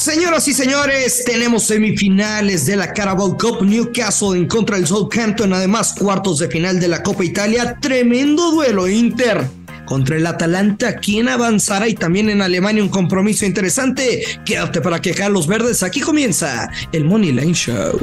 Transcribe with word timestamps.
Señoras 0.00 0.48
y 0.48 0.54
señores, 0.54 1.24
tenemos 1.26 1.64
semifinales 1.64 2.64
de 2.64 2.74
la 2.74 2.90
Carabao 2.94 3.36
Cup 3.36 3.62
Newcastle 3.62 4.34
en 4.34 4.46
contra 4.46 4.76
del 4.78 4.86
Southampton, 4.86 5.52
además 5.52 5.92
cuartos 5.92 6.38
de 6.38 6.48
final 6.48 6.80
de 6.80 6.88
la 6.88 7.02
Copa 7.02 7.22
Italia, 7.22 7.76
tremendo 7.82 8.50
duelo 8.50 8.88
Inter 8.88 9.46
contra 9.84 10.16
el 10.16 10.26
Atalanta, 10.26 10.96
quien 10.96 11.28
avanzará 11.28 11.86
y 11.86 11.92
también 11.92 12.30
en 12.30 12.40
Alemania 12.40 12.82
un 12.82 12.88
compromiso 12.88 13.44
interesante. 13.44 14.24
Quédate 14.46 14.80
para 14.80 15.02
que 15.02 15.14
los 15.28 15.46
verdes, 15.46 15.82
aquí 15.82 16.00
comienza 16.00 16.70
el 16.92 17.04
Money 17.04 17.32
Line 17.32 17.52
Show. 17.52 18.00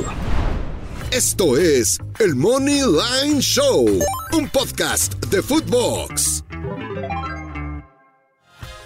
Esto 1.09 1.57
es 1.57 1.97
el 2.19 2.35
Money 2.35 2.81
Line 2.81 3.41
Show, 3.41 3.87
un 4.33 4.49
podcast 4.49 5.15
de 5.31 5.41
Footbox. 5.41 6.43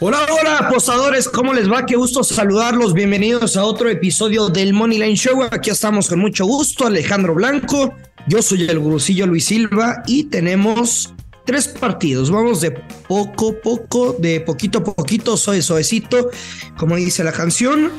Hola, 0.04 0.26
hola, 0.32 0.58
apostadores, 0.58 1.30
¿cómo 1.30 1.54
les 1.54 1.72
va? 1.72 1.86
Qué 1.86 1.96
gusto 1.96 2.24
saludarlos. 2.24 2.96
Bienvenidos 2.96 3.56
a 3.56 3.64
otro 3.64 3.88
episodio 3.88 4.50
del 4.50 4.74
Money 4.74 4.98
Line 4.98 5.16
Show. 5.16 5.44
Aquí 5.44 5.70
estamos 5.70 6.10
con 6.10 6.18
mucho 6.18 6.44
gusto, 6.44 6.88
Alejandro 6.88 7.36
Blanco. 7.36 7.94
Yo 8.26 8.42
soy 8.42 8.64
el 8.64 8.80
gurusillo 8.80 9.28
Luis 9.28 9.46
Silva 9.46 10.02
y 10.08 10.24
tenemos 10.24 11.14
tres 11.46 11.68
partidos. 11.68 12.32
Vamos 12.32 12.62
de 12.62 12.72
poco 12.72 13.52
a 13.52 13.62
poco, 13.62 14.16
de 14.18 14.42
poquito 14.42 14.80
a 14.80 14.84
poquito, 14.84 15.38
soy 15.38 15.62
suavecito, 15.62 16.32
como 16.78 16.96
dice 16.96 17.24
la 17.24 17.32
canción, 17.32 17.92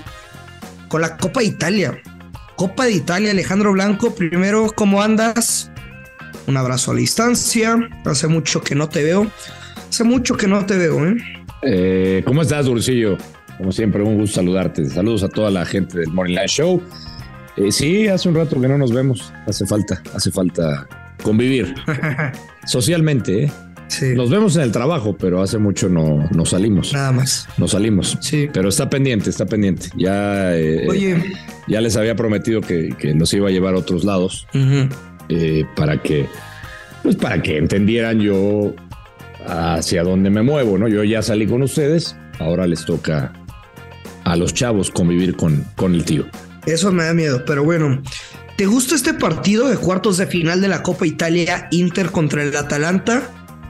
con 0.88 1.02
la 1.02 1.16
Copa 1.16 1.38
de 1.38 1.46
Italia. 1.46 2.02
Copa 2.56 2.86
de 2.86 2.94
Italia, 2.94 3.30
Alejandro 3.30 3.70
Blanco. 3.70 4.12
Primero, 4.12 4.72
¿cómo 4.74 5.02
andas? 5.02 5.70
Un 6.48 6.56
abrazo 6.56 6.90
a 6.90 6.94
la 6.94 7.00
distancia. 7.00 7.78
Hace 8.04 8.26
mucho 8.26 8.60
que 8.60 8.74
no 8.74 8.88
te 8.88 9.04
veo. 9.04 9.30
Hace 9.88 10.02
mucho 10.02 10.36
que 10.36 10.48
no 10.48 10.66
te 10.66 10.76
veo, 10.76 11.06
¿eh? 11.06 11.41
Eh, 11.62 12.22
¿Cómo 12.26 12.42
estás, 12.42 12.66
Dulcillo? 12.66 13.16
Como 13.56 13.72
siempre, 13.72 14.02
un 14.02 14.18
gusto 14.18 14.36
saludarte. 14.36 14.84
Saludos 14.86 15.22
a 15.22 15.28
toda 15.28 15.50
la 15.50 15.64
gente 15.64 15.98
del 15.98 16.08
Morning 16.08 16.34
Live 16.34 16.48
Show. 16.48 16.82
Eh, 17.56 17.70
sí, 17.70 18.08
hace 18.08 18.28
un 18.28 18.34
rato 18.34 18.60
que 18.60 18.66
no 18.68 18.78
nos 18.78 18.92
vemos. 18.92 19.32
Hace 19.46 19.66
falta, 19.66 20.02
hace 20.14 20.30
falta 20.30 20.88
convivir 21.22 21.74
socialmente. 22.66 23.44
¿eh? 23.44 23.52
Sí. 23.86 24.14
Nos 24.16 24.30
vemos 24.30 24.56
en 24.56 24.62
el 24.62 24.72
trabajo, 24.72 25.16
pero 25.16 25.42
hace 25.42 25.58
mucho 25.58 25.88
no, 25.88 26.28
no 26.32 26.44
salimos. 26.44 26.92
Nada 26.92 27.12
más. 27.12 27.46
No 27.58 27.68
salimos. 27.68 28.18
Sí. 28.20 28.48
Pero 28.52 28.68
está 28.70 28.88
pendiente, 28.90 29.30
está 29.30 29.46
pendiente. 29.46 29.88
Ya, 29.96 30.56
eh, 30.56 30.88
Oye. 30.88 31.22
ya 31.68 31.80
les 31.80 31.96
había 31.96 32.16
prometido 32.16 32.60
que, 32.60 32.88
que, 32.98 33.14
los 33.14 33.32
iba 33.34 33.48
a 33.48 33.52
llevar 33.52 33.74
a 33.74 33.78
otros 33.78 34.04
lados 34.04 34.46
para 35.76 36.02
que, 36.02 36.26
pues 37.02 37.16
para 37.16 37.42
que 37.42 37.58
entendieran 37.58 38.20
yo 38.20 38.74
hacia 39.46 40.02
dónde 40.02 40.30
me 40.30 40.42
muevo, 40.42 40.78
¿no? 40.78 40.88
Yo 40.88 41.04
ya 41.04 41.22
salí 41.22 41.46
con 41.46 41.62
ustedes, 41.62 42.16
ahora 42.38 42.66
les 42.66 42.84
toca 42.84 43.32
a 44.24 44.36
los 44.36 44.54
chavos 44.54 44.90
convivir 44.90 45.36
con, 45.36 45.64
con 45.76 45.94
el 45.94 46.04
tío. 46.04 46.26
Eso 46.66 46.92
me 46.92 47.04
da 47.04 47.14
miedo, 47.14 47.44
pero 47.44 47.64
bueno. 47.64 48.02
¿Te 48.56 48.66
gusta 48.66 48.94
este 48.94 49.14
partido 49.14 49.68
de 49.68 49.76
cuartos 49.76 50.18
de 50.18 50.26
final 50.26 50.60
de 50.60 50.68
la 50.68 50.82
Copa 50.82 51.06
Italia 51.06 51.68
Inter 51.70 52.10
contra 52.10 52.42
el 52.42 52.54
Atalanta? 52.54 53.22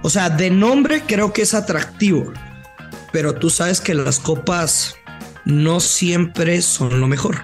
O 0.03 0.11
sea, 0.11 0.28
de 0.28 0.50
nombre 0.50 1.03
creo 1.06 1.33
que 1.33 1.43
es 1.43 1.55
atractivo, 1.55 2.33
pero 3.12 3.34
tú 3.34 3.48
sabes 3.48 3.81
que 3.81 3.95
las 3.95 4.19
copas 4.19 4.97
no 5.45 5.81
siempre 5.81 6.61
son 6.62 7.00
lo 7.00 7.06
mejor. 7.06 7.37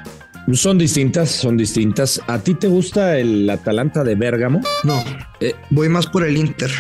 Son 0.53 0.79
distintas, 0.79 1.31
son 1.31 1.57
distintas. 1.57 2.21
¿A 2.27 2.39
ti 2.39 2.55
te 2.55 2.69
gusta 2.69 3.19
el 3.19 3.49
Atalanta 3.49 4.03
de 4.03 4.15
Bérgamo? 4.15 4.61
No, 4.83 5.05
eh, 5.41 5.55
voy 5.71 5.89
más 5.89 6.07
por 6.07 6.25
el 6.25 6.37
Inter. 6.37 6.71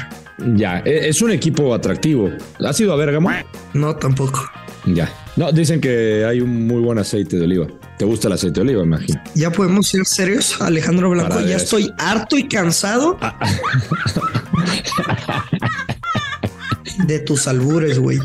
Ya, 0.54 0.82
e, 0.84 1.08
es 1.08 1.20
un 1.22 1.30
equipo 1.30 1.74
atractivo. 1.74 2.30
¿Has 2.64 2.80
ido 2.80 2.92
a 2.92 2.96
Bérgamo? 2.96 3.30
No, 3.74 3.96
tampoco. 3.96 4.48
Ya. 4.86 5.12
No, 5.36 5.52
dicen 5.52 5.80
que 5.80 6.24
hay 6.24 6.40
un 6.40 6.66
muy 6.66 6.80
buen 6.80 6.98
aceite 6.98 7.36
de 7.36 7.44
oliva. 7.44 7.66
¿Te 7.98 8.04
gusta 8.04 8.28
el 8.28 8.34
aceite 8.34 8.60
de 8.60 8.68
oliva, 8.68 8.82
imagino? 8.82 9.20
Ya 9.34 9.50
podemos 9.50 9.88
ser 9.88 10.04
serios, 10.04 10.60
Alejandro 10.60 11.10
Blanco. 11.10 11.40
ya 11.40 11.56
estoy 11.56 11.92
harto 11.98 12.38
y 12.38 12.48
cansado 12.48 13.18
ah. 13.20 13.38
de 17.06 17.18
tus 17.20 17.48
albures, 17.48 17.98
güey. 17.98 18.18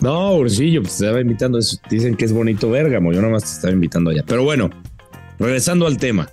No, 0.00 0.34
Ursillo, 0.36 0.82
pues 0.82 0.96
te 0.96 1.04
estaba 1.04 1.20
invitando. 1.20 1.58
Dicen 1.90 2.14
que 2.14 2.24
es 2.24 2.32
bonito 2.32 2.70
Bérgamo. 2.70 3.12
Yo 3.12 3.20
nomás 3.20 3.44
te 3.44 3.50
estaba 3.50 3.72
invitando 3.72 4.10
allá. 4.10 4.24
Pero 4.26 4.44
bueno, 4.44 4.70
regresando 5.38 5.86
al 5.86 5.98
tema. 5.98 6.28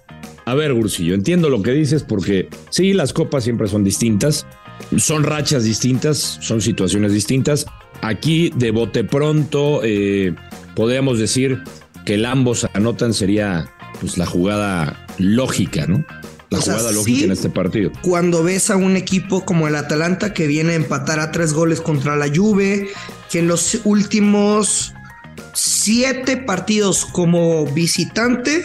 A 0.47 0.55
ver, 0.55 0.71
Ursillo, 0.71 1.13
entiendo 1.13 1.49
lo 1.49 1.61
que 1.61 1.71
dices 1.71 2.03
porque 2.03 2.47
sí, 2.69 2.93
las 2.93 3.11
copas 3.11 3.43
siempre 3.43 3.67
son 3.67 3.83
distintas, 3.83 4.47
son 4.95 5.23
rachas 5.25 5.65
distintas, 5.65 6.37
son 6.39 6.61
situaciones 6.61 7.11
distintas. 7.11 7.65
Aquí, 8.01 8.53
de 8.55 8.71
bote 8.71 9.03
pronto, 9.03 9.81
eh, 9.83 10.33
podríamos 10.73 11.19
decir 11.19 11.61
que 12.05 12.13
el 12.13 12.25
ambos 12.25 12.65
anotan 12.73 13.13
sería 13.13 13.69
pues, 13.99 14.17
la 14.17 14.25
jugada 14.25 15.05
lógica, 15.17 15.85
¿no? 15.85 16.05
La 16.49 16.61
jugada 16.61 16.93
lógica 16.93 17.25
en 17.25 17.31
este 17.33 17.49
partido. 17.49 17.91
Cuando 18.01 18.41
ves 18.41 18.69
a 18.69 18.77
un 18.77 18.95
equipo 18.95 19.43
como 19.43 19.67
el 19.67 19.75
Atalanta 19.75 20.33
que 20.33 20.47
viene 20.47 20.71
a 20.71 20.75
empatar 20.75 21.19
a 21.19 21.33
tres 21.33 21.51
goles 21.51 21.81
contra 21.81 22.15
la 22.15 22.33
Juve, 22.33 22.87
que 23.29 23.39
en 23.39 23.49
los 23.49 23.81
últimos 23.83 24.93
siete 25.51 26.37
partidos 26.37 27.03
como 27.03 27.65
visitante 27.65 28.63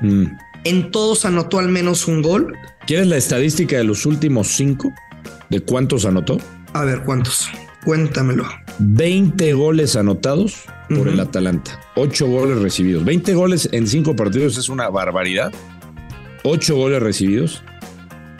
mm. 0.00 0.24
En 0.64 0.90
todos 0.90 1.24
anotó 1.24 1.58
al 1.58 1.68
menos 1.68 2.06
un 2.06 2.22
gol. 2.22 2.54
¿Quieres 2.86 3.06
la 3.06 3.16
estadística 3.16 3.76
de 3.76 3.84
los 3.84 4.04
últimos 4.04 4.48
cinco? 4.48 4.92
¿De 5.48 5.60
cuántos 5.60 6.04
anotó? 6.04 6.38
A 6.74 6.84
ver, 6.84 7.02
¿cuántos? 7.04 7.48
Cuéntamelo. 7.84 8.46
20 8.78 9.52
goles 9.54 9.96
anotados 9.96 10.64
por 10.88 11.08
el 11.08 11.18
Atalanta. 11.18 11.80
8 11.96 12.26
goles 12.26 12.58
recibidos. 12.58 13.04
20 13.04 13.34
goles 13.34 13.68
en 13.72 13.86
cinco 13.86 14.14
partidos 14.14 14.58
es 14.58 14.68
una 14.68 14.88
barbaridad. 14.90 15.52
8 16.44 16.76
goles 16.76 17.02
recibidos. 17.02 17.62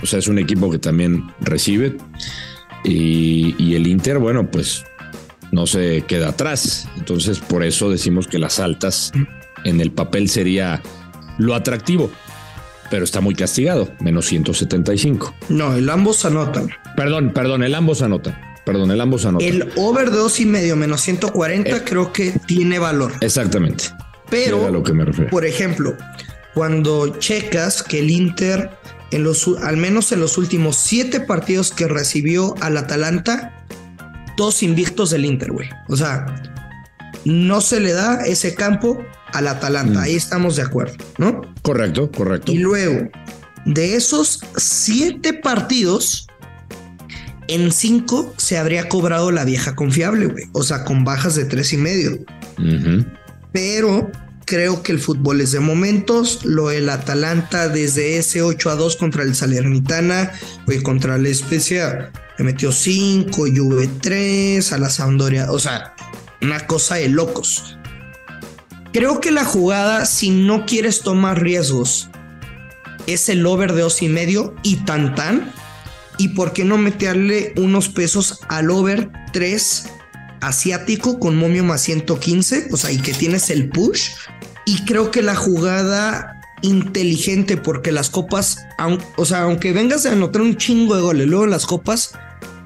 O 0.02 0.06
sea, 0.06 0.18
es 0.18 0.28
un 0.28 0.38
equipo 0.38 0.70
que 0.70 0.78
también 0.78 1.24
recibe. 1.40 1.96
Y, 2.84 3.54
y, 3.58 3.74
el 3.74 3.86
Inter, 3.86 4.18
bueno, 4.18 4.50
pues 4.50 4.84
no 5.52 5.66
se 5.66 6.02
queda 6.02 6.30
atrás. 6.30 6.88
Entonces, 6.96 7.38
por 7.38 7.64
eso 7.64 7.90
decimos 7.90 8.26
que 8.26 8.38
las 8.38 8.58
altas 8.58 9.12
en 9.64 9.80
el 9.80 9.90
papel 9.90 10.28
sería 10.28 10.82
lo 11.40 11.54
atractivo, 11.54 12.10
pero 12.90 13.04
está 13.04 13.20
muy 13.20 13.34
castigado, 13.34 13.90
menos 14.00 14.26
175. 14.26 15.34
No, 15.48 15.74
el 15.74 15.88
ambos 15.88 16.24
anotan. 16.24 16.70
Perdón, 16.96 17.32
perdón, 17.32 17.62
el 17.62 17.74
ambos 17.74 18.02
anotan. 18.02 18.38
Perdón, 18.64 18.90
el 18.90 19.00
ambos 19.00 19.24
anotan. 19.24 19.48
El 19.48 19.72
over 19.76 20.10
de 20.10 20.18
dos 20.18 20.38
y 20.38 20.46
medio 20.46 20.76
menos 20.76 21.00
140 21.00 21.70
eh. 21.70 21.82
creo 21.84 22.12
que 22.12 22.32
tiene 22.46 22.78
valor. 22.78 23.12
Exactamente. 23.20 23.84
Pero, 24.28 24.66
a 24.66 24.70
lo 24.70 24.82
que 24.82 24.92
me 24.92 25.04
refiero. 25.04 25.30
por 25.30 25.44
ejemplo, 25.44 25.96
cuando 26.54 27.18
checas 27.18 27.82
que 27.82 28.00
el 28.00 28.10
Inter, 28.10 28.70
en 29.10 29.24
los, 29.24 29.48
al 29.62 29.76
menos 29.76 30.12
en 30.12 30.20
los 30.20 30.38
últimos 30.38 30.76
siete 30.76 31.20
partidos 31.20 31.72
que 31.72 31.88
recibió 31.88 32.54
al 32.60 32.76
Atalanta, 32.76 33.64
dos 34.36 34.62
invictos 34.62 35.10
del 35.10 35.24
Inter, 35.24 35.50
güey. 35.50 35.68
O 35.88 35.96
sea, 35.96 36.26
no 37.24 37.60
se 37.60 37.80
le 37.80 37.92
da 37.92 38.24
ese 38.24 38.54
campo 38.54 39.02
al 39.32 39.48
Atalanta. 39.48 40.00
Mm. 40.00 40.02
Ahí 40.02 40.14
estamos 40.14 40.56
de 40.56 40.62
acuerdo, 40.62 40.94
¿no? 41.18 41.42
Correcto, 41.62 42.10
correcto. 42.10 42.52
Y 42.52 42.58
luego, 42.58 43.08
de 43.64 43.96
esos 43.96 44.40
siete 44.56 45.32
partidos, 45.32 46.26
en 47.48 47.72
cinco 47.72 48.32
se 48.36 48.58
habría 48.58 48.88
cobrado 48.88 49.30
la 49.30 49.44
vieja 49.44 49.74
confiable, 49.74 50.26
güey. 50.26 50.44
O 50.52 50.62
sea, 50.62 50.84
con 50.84 51.04
bajas 51.04 51.34
de 51.34 51.44
tres 51.44 51.72
y 51.72 51.76
medio. 51.76 52.18
Pero 53.52 54.10
creo 54.44 54.82
que 54.82 54.92
el 54.92 55.00
fútbol 55.00 55.40
es 55.40 55.52
de 55.52 55.60
momentos. 55.60 56.44
Lo 56.44 56.68
del 56.68 56.88
Atalanta 56.88 57.68
desde 57.68 58.18
ese 58.18 58.42
8 58.42 58.70
a 58.70 58.74
2 58.76 58.96
contra 58.96 59.22
el 59.22 59.34
Salernitana, 59.34 60.32
güey, 60.66 60.82
contra 60.82 61.18
la 61.18 61.28
Especia, 61.28 62.12
le 62.38 62.44
metió 62.44 62.70
5, 62.70 63.32
Juve 63.32 63.88
3, 64.00 64.72
a 64.72 64.78
la 64.78 64.90
Sampdoria. 64.90 65.50
O 65.50 65.58
sea, 65.58 65.94
una 66.42 66.66
cosa 66.66 66.96
de 66.96 67.08
locos. 67.08 67.78
Creo 68.92 69.20
que 69.20 69.30
la 69.30 69.44
jugada, 69.44 70.04
si 70.04 70.30
no 70.30 70.66
quieres 70.66 71.02
tomar 71.02 71.40
riesgos, 71.40 72.08
es 73.06 73.28
el 73.28 73.46
over 73.46 73.72
de 73.72 73.82
dos 73.82 74.02
y 74.02 74.08
medio 74.08 74.54
y 74.64 74.76
tan 74.78 75.14
tan. 75.14 75.52
Y 76.18 76.30
por 76.30 76.52
qué 76.52 76.64
no 76.64 76.76
meterle 76.76 77.54
unos 77.56 77.88
pesos 77.88 78.40
al 78.48 78.70
over 78.70 79.08
3 79.32 79.88
asiático 80.40 81.20
con 81.20 81.36
momio 81.36 81.62
más 81.62 81.82
115, 81.82 82.68
o 82.72 82.76
sea, 82.76 82.90
y 82.90 82.98
que 82.98 83.14
tienes 83.14 83.48
el 83.50 83.68
push. 83.68 84.10
Y 84.66 84.84
creo 84.84 85.12
que 85.12 85.22
la 85.22 85.36
jugada 85.36 86.40
inteligente, 86.62 87.56
porque 87.56 87.92
las 87.92 88.10
copas, 88.10 88.58
o 89.16 89.24
sea, 89.24 89.42
aunque 89.42 89.72
vengas 89.72 90.04
a 90.04 90.12
anotar 90.12 90.42
un 90.42 90.56
chingo 90.56 90.96
de 90.96 91.02
goles, 91.02 91.28
luego 91.28 91.46
las 91.46 91.64
copas, 91.64 92.12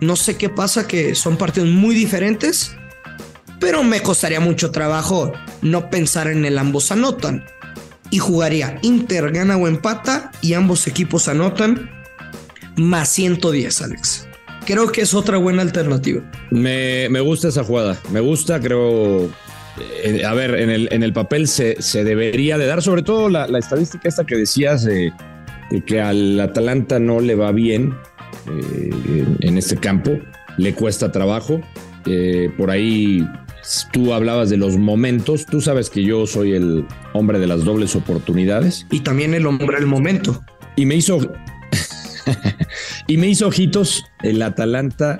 no 0.01 0.17
sé 0.17 0.37
qué 0.37 0.49
pasa, 0.49 0.89
que 0.89 1.15
son 1.15 1.37
partidos 1.37 1.69
muy 1.69 1.95
diferentes 1.95 2.75
pero 3.65 3.83
me 3.83 4.03
costaría 4.03 4.41
mucho 4.41 4.71
trabajo 4.73 5.33
no 5.63 5.89
pensar 5.89 6.29
en 6.29 6.45
el 6.45 6.59
ambos 6.59 6.93
anotan. 6.93 7.47
Y 8.11 8.19
jugaría 8.19 8.79
Inter 8.83 9.33
gana 9.33 9.57
o 9.57 9.67
empata 9.67 10.31
y 10.43 10.53
ambos 10.53 10.87
equipos 10.87 11.29
anotan 11.29 11.91
más 12.77 13.09
110, 13.09 13.81
Alex. 13.81 14.29
Creo 14.67 14.93
que 14.93 15.01
es 15.01 15.15
otra 15.15 15.39
buena 15.39 15.63
alternativa. 15.63 16.21
Me, 16.51 17.09
gusta 17.21 17.49
esa 17.49 17.65
jugada. 17.65 17.99
Me 18.13 18.21
gusta, 18.21 18.61
creo 18.61 19.31
eh, 20.03 20.23
a 20.27 20.35
ver, 20.35 20.57
en 20.57 20.69
el, 20.69 20.91
en 20.93 21.03
el 21.03 21.15
papel 21.15 21.49
se, 21.49 21.81
se, 21.81 22.05
debería 22.05 22.59
de 22.59 22.67
dar, 22.67 22.83
sobre 22.83 23.03
todo 23.03 23.31
la, 23.31 23.47
estadística 23.59 24.07
esta 24.07 24.25
que 24.25 24.37
decías 24.37 24.85
de, 24.85 25.11
que 25.87 26.03
al 26.03 26.39
Atalanta 26.39 26.99
no 26.99 27.19
le 27.19 27.35
va 27.35 27.51
bien 27.51 27.95
eh, 28.47 29.25
en, 29.41 29.57
este 29.57 29.79
campo, 29.79 30.19
le 30.59 30.75
cuesta 30.75 31.11
trabajo. 31.11 31.63
Eh, 32.07 32.53
por 32.59 32.71
ahí 32.71 33.27
tú 33.93 34.13
hablabas 34.13 34.51
de 34.51 34.57
los 34.57 34.77
momentos, 34.77 35.47
tú 35.47 35.61
sabes 35.61 35.91
que 35.91 36.03
yo 36.03 36.27
soy 36.27 36.53
el 36.53 36.87
hombre 37.13 37.39
de 37.39 37.47
las 37.47 37.65
dobles 37.65 37.97
oportunidades. 37.97 38.87
Y 38.91 39.01
también 39.01 39.35
el 39.35 39.47
hombre 39.47 39.79
del 39.79 39.87
momento. 39.87 40.41
Y 40.77 40.87
me 40.87 40.97
hizo... 40.97 41.19
y 43.07 43.17
me 43.17 43.29
hizo 43.29 43.49
ojitos 43.49 44.05
el 44.23 44.41
Atalanta 44.43 45.19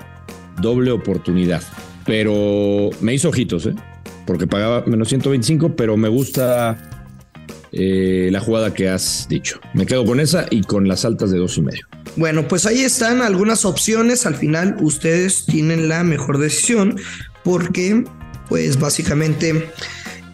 doble 0.61 0.91
oportunidad. 0.91 1.61
Pero 2.05 2.89
me 3.01 3.13
hizo 3.13 3.29
ojitos, 3.29 3.65
¿eh? 3.65 3.75
porque 4.25 4.47
pagaba 4.47 4.83
menos 4.85 5.09
125, 5.09 5.75
pero 5.75 5.97
me 5.97 6.09
gusta 6.09 6.77
eh, 7.71 8.29
la 8.31 8.39
jugada 8.39 8.73
que 8.73 8.89
has 8.89 9.27
dicho. 9.29 9.59
Me 9.73 9.85
quedo 9.85 10.05
con 10.05 10.19
esa 10.19 10.45
y 10.49 10.61
con 10.61 10.87
las 10.87 11.05
altas 11.05 11.31
de 11.31 11.37
dos 11.37 11.57
y 11.57 11.61
medio. 11.61 11.87
Bueno, 12.15 12.47
pues 12.47 12.65
ahí 12.65 12.81
están 12.81 13.21
algunas 13.21 13.65
opciones. 13.65 14.25
Al 14.25 14.35
final 14.35 14.77
ustedes 14.81 15.45
tienen 15.45 15.89
la 15.89 16.03
mejor 16.03 16.37
decisión 16.37 16.99
porque, 17.43 18.03
pues 18.49 18.79
básicamente 18.79 19.71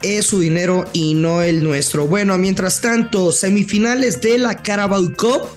es 0.01 0.25
su 0.25 0.39
dinero 0.39 0.85
y 0.93 1.13
no 1.13 1.41
el 1.41 1.63
nuestro. 1.63 2.07
Bueno, 2.07 2.37
mientras 2.37 2.81
tanto, 2.81 3.31
semifinales 3.31 4.21
de 4.21 4.37
la 4.37 4.61
Carabao 4.61 5.13
Cup, 5.15 5.47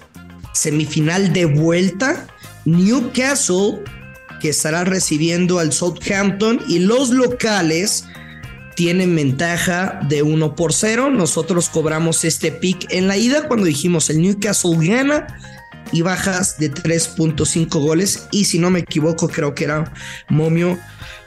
semifinal 0.52 1.32
de 1.32 1.46
vuelta, 1.46 2.26
Newcastle 2.64 3.82
que 4.40 4.50
estará 4.50 4.84
recibiendo 4.84 5.58
al 5.58 5.72
Southampton 5.72 6.60
y 6.68 6.80
los 6.80 7.10
locales 7.10 8.04
tienen 8.76 9.14
ventaja 9.14 10.00
de 10.08 10.22
1 10.22 10.54
por 10.54 10.72
0. 10.72 11.10
Nosotros 11.10 11.68
cobramos 11.68 12.24
este 12.24 12.52
pick 12.52 12.86
en 12.90 13.08
la 13.08 13.16
ida 13.16 13.48
cuando 13.48 13.66
dijimos 13.66 14.10
el 14.10 14.20
Newcastle 14.20 14.76
gana 14.80 15.26
y 15.94 16.02
bajas 16.02 16.58
de 16.58 16.70
3.5 16.70 17.80
goles. 17.80 18.26
Y 18.32 18.44
si 18.44 18.58
no 18.58 18.68
me 18.68 18.80
equivoco, 18.80 19.28
creo 19.28 19.54
que 19.54 19.64
era 19.64 19.92
momio 20.28 20.76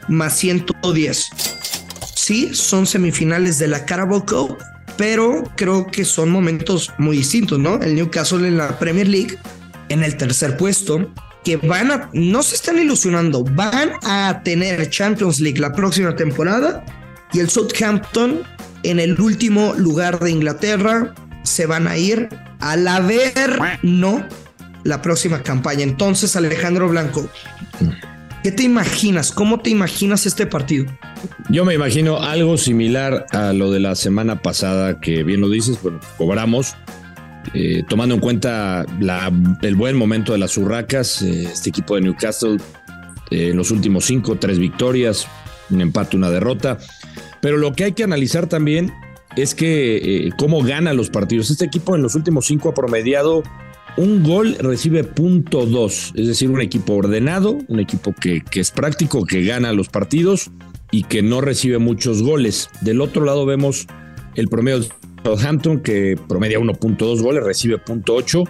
más 0.09 0.37
110. 0.37 1.29
Sí, 2.13 2.53
son 2.53 2.85
semifinales 2.85 3.57
de 3.59 3.69
la 3.69 3.85
Carabao 3.85 4.25
Cup, 4.25 4.57
pero 4.97 5.43
creo 5.55 5.87
que 5.87 6.03
son 6.03 6.29
momentos 6.29 6.91
muy 6.97 7.17
distintos, 7.17 7.57
¿no? 7.57 7.75
El 7.81 7.95
Newcastle 7.95 8.45
en 8.45 8.57
la 8.57 8.77
Premier 8.77 9.07
League, 9.07 9.37
en 9.87 10.03
el 10.03 10.17
tercer 10.17 10.57
puesto, 10.57 11.13
que 11.45 11.55
van 11.55 11.91
a, 11.91 12.09
no 12.11 12.43
se 12.43 12.55
están 12.55 12.77
ilusionando, 12.77 13.45
van 13.45 13.93
a 14.03 14.41
tener 14.43 14.89
Champions 14.89 15.39
League 15.39 15.59
la 15.61 15.71
próxima 15.71 16.13
temporada 16.13 16.83
y 17.31 17.39
el 17.39 17.49
Southampton 17.49 18.41
en 18.83 18.99
el 18.99 19.19
último 19.21 19.73
lugar 19.77 20.19
de 20.19 20.31
Inglaterra 20.31 21.13
se 21.43 21.65
van 21.65 21.87
a 21.87 21.95
ir 21.95 22.27
a 22.59 22.75
la 22.75 22.99
ver 22.99 23.59
no 23.81 24.25
la 24.88 25.01
próxima 25.01 25.44
campaña. 25.44 25.84
Entonces, 25.84 26.36
Alejandro 26.38 26.88
Blanco, 26.88 27.30
¿qué 28.42 28.51
te 28.51 28.63
imaginas? 28.63 29.31
¿Cómo 29.31 29.60
te 29.60 29.69
imaginas 29.69 30.25
este 30.25 30.48
partido? 30.48 30.86
Yo 31.50 31.66
me 31.66 31.74
imagino 31.74 32.22
algo 32.22 32.57
similar 32.57 33.25
a 33.31 33.51
lo 33.51 33.69
de 33.69 33.81
la 33.81 33.95
semana 33.95 34.42
pasada, 34.42 35.01
que 35.01 35.24
bien 35.24 35.42
lo 35.42 35.50
dices, 35.50 35.78
bueno, 35.84 36.00
cobramos, 36.18 36.75
eh, 37.54 37.84
tomando 37.89 38.16
en 38.16 38.22
cuenta 38.22 38.86
el 39.62 39.75
buen 39.75 39.98
momento 39.98 40.31
de 40.31 40.38
las 40.38 40.57
Urracas, 40.57 41.22
eh, 41.22 41.50
este 41.51 41.69
equipo 41.69 41.95
de 41.95 42.01
Newcastle, 42.01 42.57
eh, 43.30 43.50
en 43.50 43.57
los 43.57 43.72
últimos 43.72 44.06
cinco, 44.06 44.38
tres 44.38 44.57
victorias, 44.57 45.28
un 45.69 45.81
empate, 45.81 46.16
una 46.16 46.30
derrota. 46.30 46.78
Pero 47.42 47.57
lo 47.57 47.74
que 47.74 47.84
hay 47.84 47.92
que 47.92 48.06
analizar 48.06 48.48
también 48.48 48.94
es 49.36 49.54
que 49.54 50.31
cómo 50.38 50.63
gana 50.63 50.94
los 50.94 51.10
partidos. 51.10 51.51
Este 51.51 51.66
equipo 51.66 51.95
en 51.95 52.01
los 52.01 52.16
últimos 52.16 52.48
cinco 52.48 52.69
ha 52.69 52.74
promediado 52.74 53.44
un 53.97 54.23
gol, 54.23 54.55
recibe 54.59 55.03
punto 55.03 55.65
dos, 55.65 56.13
es 56.15 56.27
decir, 56.27 56.49
un 56.49 56.61
equipo 56.61 56.94
ordenado, 56.94 57.57
un 57.67 57.79
equipo 57.79 58.13
que, 58.13 58.41
que 58.41 58.59
es 58.59 58.71
práctico, 58.71 59.25
que 59.25 59.44
gana 59.44 59.73
los 59.73 59.89
partidos 59.89 60.51
y 60.91 61.03
que 61.03 61.21
no 61.21 61.41
recibe 61.41 61.79
muchos 61.79 62.21
goles. 62.21 62.69
Del 62.81 63.01
otro 63.01 63.25
lado 63.25 63.45
vemos 63.45 63.88
el 64.35 64.47
promedio 64.47 64.79
de 64.79 64.89
Southampton 65.23 65.81
que 65.81 66.17
promedia 66.29 66.59
1.2 66.59 67.21
goles, 67.21 67.44
recibe 67.44 67.77
punto 67.79 68.13
ocho. 68.15 68.44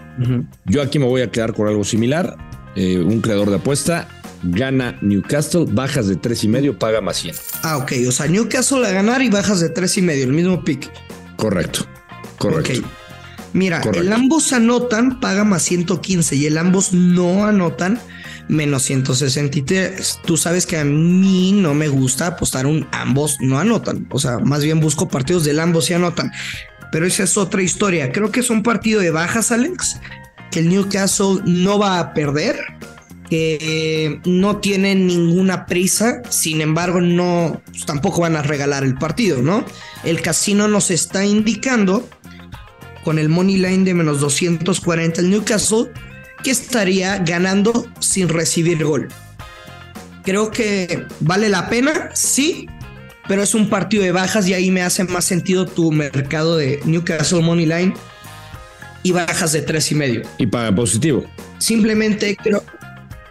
Yo 0.65 0.81
aquí 0.81 0.99
me 0.99 1.05
voy 1.05 1.21
a 1.21 1.31
quedar 1.31 1.53
con 1.53 1.67
algo 1.67 1.83
similar, 1.83 2.37
eh, 2.75 2.99
un 2.99 3.21
creador 3.21 3.49
de 3.49 3.55
apuesta 3.55 4.07
gana 4.43 4.97
Newcastle, 5.01 5.65
bajas 5.67 6.07
de 6.07 6.15
tres 6.15 6.43
y 6.43 6.47
medio, 6.47 6.77
paga 6.77 7.01
más 7.01 7.17
100. 7.17 7.35
Ah, 7.63 7.77
ok. 7.77 7.93
O 8.07 8.11
sea, 8.11 8.27
Newcastle 8.27 8.85
a 8.85 8.91
ganar 8.91 9.21
y 9.21 9.29
bajas 9.29 9.59
de 9.59 9.69
tres 9.69 9.97
y 9.97 10.01
medio, 10.01 10.25
el 10.25 10.33
mismo 10.33 10.63
pick. 10.63 10.91
Correcto. 11.35 11.85
Correcto. 12.37 12.87
Mira, 13.57 13.81
el 13.95 14.13
ambos 14.13 14.53
anotan, 14.53 15.19
paga 15.19 15.43
más 15.43 15.63
115 15.63 16.35
y 16.35 16.45
el 16.45 16.59
ambos 16.59 16.93
no 16.93 17.47
anotan 17.47 17.99
menos 18.47 18.83
163. 18.83 20.19
Tú 20.23 20.37
sabes 20.37 20.67
que 20.67 20.77
a 20.77 20.85
mí 20.85 21.53
no 21.53 21.73
me 21.73 21.87
gusta 21.87 22.27
apostar 22.27 22.67
un 22.67 22.87
ambos 22.91 23.37
no 23.41 23.57
anotan. 23.57 24.05
O 24.11 24.19
sea, 24.19 24.37
más 24.37 24.63
bien 24.63 24.79
busco 24.79 25.07
partidos 25.07 25.43
del 25.43 25.59
ambos 25.59 25.89
y 25.89 25.95
anotan. 25.95 26.31
Pero 26.91 27.07
esa 27.07 27.23
es 27.23 27.35
otra 27.35 27.63
historia. 27.63 28.11
Creo 28.11 28.31
que 28.31 28.41
es 28.41 28.51
un 28.51 28.61
partido 28.61 29.01
de 29.01 29.09
bajas, 29.09 29.51
Alex, 29.51 29.99
que 30.51 30.59
el 30.59 30.69
Newcastle 30.69 31.41
no 31.45 31.79
va 31.79 31.97
a 31.97 32.13
perder 32.13 32.57
que 33.27 34.21
no 34.25 34.57
tienen 34.57 35.07
ninguna 35.07 35.65
prisa, 35.65 36.21
sin 36.29 36.61
embargo 36.61 37.01
no 37.01 37.61
pues, 37.65 37.85
tampoco 37.85 38.21
van 38.21 38.35
a 38.35 38.41
regalar 38.41 38.83
el 38.83 38.95
partido, 38.95 39.41
¿no? 39.41 39.65
El 40.03 40.21
casino 40.21 40.67
nos 40.67 40.91
está 40.91 41.25
indicando 41.25 42.07
con 43.07 43.19
el 43.19 43.29
money 43.29 43.55
line 43.55 43.85
de 43.85 43.93
menos 43.93 44.19
240 44.19 45.21
el 45.21 45.29
Newcastle 45.29 45.93
que 46.43 46.51
estaría 46.51 47.19
ganando 47.19 47.89
sin 48.01 48.27
recibir 48.27 48.83
gol. 48.83 49.07
Creo 50.25 50.51
que 50.51 51.05
vale 51.21 51.47
la 51.47 51.69
pena, 51.69 52.09
sí, 52.13 52.67
pero 53.25 53.43
es 53.43 53.55
un 53.55 53.69
partido 53.69 54.03
de 54.03 54.11
bajas 54.11 54.45
y 54.49 54.53
ahí 54.53 54.71
me 54.71 54.81
hace 54.81 55.05
más 55.05 55.23
sentido 55.23 55.65
tu 55.65 55.89
mercado 55.89 56.57
de 56.57 56.81
Newcastle 56.83 57.41
Money 57.41 57.65
Line 57.65 57.93
y 59.03 59.13
bajas 59.13 59.53
de 59.53 59.61
tres 59.61 59.89
y 59.89 59.95
medio. 59.95 60.23
Y 60.37 60.45
para 60.45 60.75
positivo. 60.75 61.23
Simplemente 61.59 62.35
creo, 62.35 62.61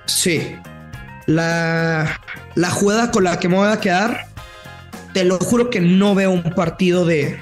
Sí. 0.06 0.56
La, 1.26 2.18
la 2.54 2.70
jugada 2.70 3.10
con 3.10 3.24
la 3.24 3.38
que 3.38 3.50
me 3.50 3.56
voy 3.56 3.68
a 3.68 3.78
quedar, 3.78 4.24
te 5.12 5.22
lo 5.22 5.38
juro 5.38 5.68
que 5.68 5.82
no 5.82 6.14
veo 6.14 6.30
un 6.30 6.54
partido 6.54 7.04
de, 7.04 7.38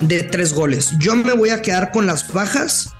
de 0.00 0.22
tres 0.22 0.52
goles. 0.52 0.92
Yo 0.98 1.14
me 1.16 1.32
voy 1.32 1.50
a 1.50 1.62
quedar 1.62 1.92
con 1.92 2.06
las 2.06 2.32
bajas 2.32 2.94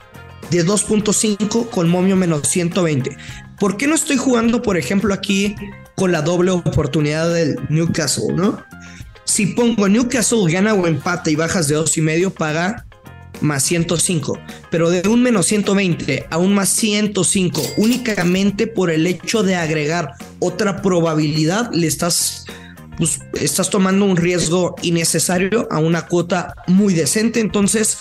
de 0.50 0.64
2.5 0.64 1.70
con 1.70 1.88
momio 1.88 2.16
menos 2.16 2.48
120. 2.48 3.16
¿Por 3.58 3.76
qué 3.76 3.86
no 3.86 3.94
estoy 3.94 4.16
jugando, 4.16 4.62
por 4.62 4.76
ejemplo, 4.76 5.12
aquí 5.14 5.54
con 5.96 6.12
la 6.12 6.22
doble 6.22 6.50
oportunidad 6.50 7.32
del 7.32 7.56
Newcastle, 7.68 8.34
no? 8.34 8.62
Si 9.24 9.46
pongo 9.46 9.88
Newcastle 9.88 10.50
gana 10.50 10.74
o 10.74 10.86
empate 10.86 11.30
y 11.30 11.36
bajas 11.36 11.68
de 11.68 11.76
dos 11.76 11.96
y 11.96 12.00
medio, 12.00 12.32
paga 12.32 12.86
más 13.40 13.62
105, 13.62 14.38
pero 14.70 14.90
de 14.90 15.08
un 15.08 15.22
menos 15.22 15.46
120 15.46 16.26
a 16.30 16.38
un 16.38 16.54
más 16.54 16.70
105 16.70 17.62
únicamente 17.76 18.66
por 18.66 18.90
el 18.90 19.06
hecho 19.06 19.42
de 19.42 19.56
agregar 19.56 20.14
otra 20.40 20.82
probabilidad, 20.82 21.70
le 21.72 21.86
estás, 21.86 22.44
pues, 23.00 23.18
estás 23.40 23.70
tomando 23.70 24.04
un 24.04 24.18
riesgo 24.18 24.76
innecesario 24.82 25.66
a 25.70 25.78
una 25.78 26.06
cuota 26.06 26.54
muy 26.66 26.92
decente. 26.92 27.40
Entonces, 27.40 27.98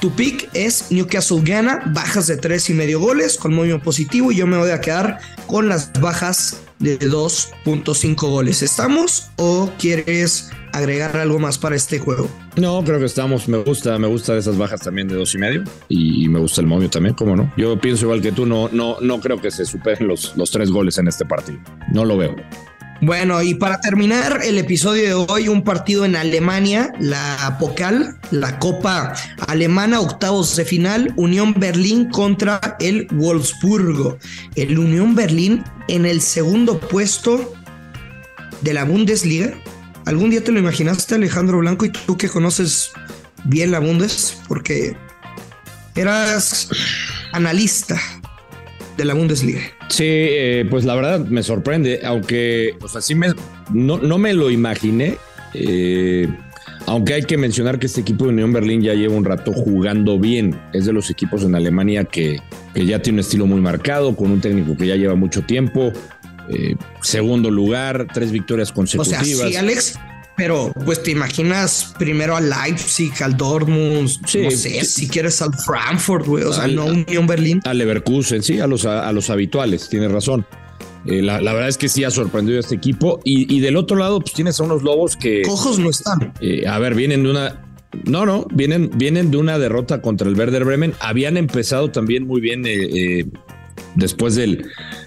tu 0.00 0.12
pick 0.12 0.48
es 0.54 0.86
Newcastle 0.90 1.40
gana, 1.42 1.82
bajas 1.86 2.28
de 2.28 2.36
tres 2.36 2.70
y 2.70 2.74
medio 2.74 3.00
goles 3.00 3.36
con 3.38 3.52
movimiento 3.52 3.84
positivo 3.84 4.30
y 4.30 4.36
yo 4.36 4.46
me 4.46 4.56
voy 4.56 4.70
a 4.70 4.80
quedar 4.80 5.18
con 5.48 5.68
las 5.68 5.92
bajas 6.00 6.60
de 6.78 6.96
2.5 7.00 8.14
goles. 8.30 8.62
¿Estamos 8.62 9.30
o 9.36 9.68
quieres 9.80 10.50
agregar 10.72 11.16
algo 11.16 11.40
más 11.40 11.58
para 11.58 11.74
este 11.74 11.98
juego? 11.98 12.28
No, 12.54 12.84
creo 12.84 13.00
que 13.00 13.06
estamos. 13.06 13.48
Me 13.48 13.58
gusta, 13.58 13.98
me 13.98 14.06
gusta 14.06 14.36
esas 14.36 14.56
bajas 14.56 14.80
también 14.80 15.08
de 15.08 15.16
dos 15.16 15.34
y 15.34 15.38
medio 15.38 15.64
y 15.88 16.28
me 16.28 16.38
gusta 16.38 16.60
el 16.60 16.68
movio 16.68 16.88
también, 16.88 17.16
¿cómo 17.16 17.34
no? 17.34 17.52
Yo 17.56 17.80
pienso 17.80 18.04
igual 18.04 18.22
que 18.22 18.30
tú, 18.30 18.46
no, 18.46 18.68
no, 18.68 18.98
no 19.00 19.20
creo 19.20 19.40
que 19.40 19.50
se 19.50 19.64
superen 19.64 20.06
los, 20.06 20.36
los 20.36 20.52
tres 20.52 20.70
goles 20.70 20.98
en 20.98 21.08
este 21.08 21.24
partido. 21.24 21.58
No 21.92 22.04
lo 22.04 22.16
veo. 22.16 22.36
Bueno, 23.02 23.42
y 23.42 23.54
para 23.54 23.80
terminar 23.80 24.40
el 24.42 24.56
episodio 24.56 25.04
de 25.04 25.14
hoy, 25.14 25.48
un 25.48 25.62
partido 25.62 26.06
en 26.06 26.16
Alemania, 26.16 26.92
la 26.98 27.56
Pokal, 27.60 28.18
la 28.30 28.58
Copa 28.58 29.14
Alemana, 29.46 30.00
octavos 30.00 30.56
de 30.56 30.64
final, 30.64 31.12
Unión 31.16 31.54
Berlín 31.58 32.08
contra 32.08 32.76
el 32.80 33.06
Wolfsburgo. 33.12 34.18
El 34.54 34.78
Unión 34.78 35.14
Berlín 35.14 35.62
en 35.88 36.06
el 36.06 36.22
segundo 36.22 36.80
puesto 36.80 37.54
de 38.62 38.72
la 38.72 38.84
Bundesliga. 38.84 39.52
¿Algún 40.06 40.30
día 40.30 40.42
te 40.42 40.52
lo 40.52 40.58
imaginaste, 40.58 41.16
Alejandro 41.16 41.58
Blanco, 41.58 41.84
y 41.84 41.90
tú 41.90 42.16
que 42.16 42.30
conoces 42.30 42.92
bien 43.44 43.72
la 43.72 43.78
Bundes? 43.78 44.38
Porque 44.48 44.96
eras 45.94 46.68
analista 47.32 48.00
de 48.96 49.04
la 49.04 49.14
Bundesliga. 49.14 49.60
Sí, 49.88 50.04
eh, 50.06 50.66
pues 50.68 50.84
la 50.84 50.94
verdad 50.94 51.20
me 51.20 51.42
sorprende, 51.42 52.00
aunque, 52.04 52.74
o 52.80 52.88
sea, 52.88 53.00
sí 53.00 53.14
me, 53.14 53.28
no, 53.72 53.98
no 53.98 54.18
me 54.18 54.32
lo 54.34 54.50
imaginé 54.50 55.18
Eh, 55.58 56.28
aunque 56.86 57.14
hay 57.14 57.22
que 57.22 57.36
mencionar 57.36 57.78
que 57.78 57.86
este 57.86 58.00
equipo 58.00 58.24
de 58.24 58.30
Unión 58.30 58.52
Berlín 58.52 58.82
ya 58.82 58.94
lleva 58.94 59.14
un 59.14 59.24
rato 59.24 59.52
jugando 59.52 60.18
bien. 60.18 60.58
Es 60.72 60.86
de 60.86 60.92
los 60.92 61.10
equipos 61.10 61.42
en 61.42 61.54
Alemania 61.54 62.04
que, 62.04 62.40
que 62.74 62.86
ya 62.86 63.00
tiene 63.00 63.16
un 63.16 63.20
estilo 63.20 63.46
muy 63.46 63.60
marcado, 63.60 64.14
con 64.14 64.30
un 64.30 64.40
técnico 64.40 64.76
que 64.76 64.86
ya 64.86 64.96
lleva 64.96 65.14
mucho 65.14 65.42
tiempo. 65.42 65.92
Eh, 66.48 66.76
segundo 67.00 67.50
lugar, 67.50 68.06
tres 68.12 68.30
victorias 68.30 68.70
consecutivas. 68.70 69.18
O 69.18 69.48
sea, 69.48 69.48
sí, 69.48 69.56
Alex, 69.56 69.98
pero 70.36 70.72
pues 70.84 71.02
te 71.02 71.12
imaginas 71.12 71.94
primero 71.98 72.36
al 72.36 72.50
Leipzig, 72.50 73.12
al 73.22 73.36
Dortmund, 73.36 74.10
no 74.20 74.50
sé, 74.50 74.84
si 74.84 75.08
quieres 75.08 75.40
al 75.40 75.54
Frankfurt, 75.54 76.26
güey, 76.26 76.44
o 76.44 76.52
sea, 76.52 76.66
no 76.66 76.86
Unión 76.86 77.26
Berlín. 77.26 77.60
Al 77.64 77.78
Leverkusen, 77.78 78.42
sí, 78.42 78.60
a 78.60 78.66
los, 78.66 78.84
a, 78.84 79.10
los 79.12 79.30
habituales, 79.30 79.88
tienes 79.88 80.12
razón. 80.12 80.46
Eh, 81.06 81.22
la, 81.22 81.38
verdad 81.40 81.68
es 81.68 81.78
que 81.78 81.88
sí 81.88 82.04
ha 82.04 82.10
sorprendido 82.10 82.58
a 82.58 82.60
este 82.60 82.74
equipo. 82.74 83.20
Y, 83.24 83.60
del 83.60 83.76
otro 83.76 83.96
lado, 83.96 84.20
pues 84.20 84.32
tienes 84.32 84.58
a 84.60 84.64
unos 84.64 84.82
lobos 84.82 85.16
que. 85.16 85.42
Cojos 85.42 85.78
no 85.78 85.90
están. 85.90 86.32
Eh, 86.40 86.66
a 86.66 86.78
ver, 86.78 86.94
vienen 86.94 87.22
de 87.22 87.30
una. 87.30 87.62
No, 88.04 88.26
no, 88.26 88.46
vienen, 88.52 88.90
vienen 88.94 89.30
de 89.30 89.36
una 89.36 89.58
derrota 89.58 90.02
contra 90.02 90.28
el 90.28 90.36
Werder 90.36 90.64
Bremen. 90.64 90.94
Habían 91.00 91.36
empezado 91.36 91.90
también 91.90 92.26
muy 92.26 92.40
bien 92.40 92.64
eh, 92.66 93.24
después 93.94 94.34
del 94.34 94.66